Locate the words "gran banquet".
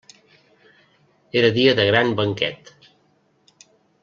1.91-2.73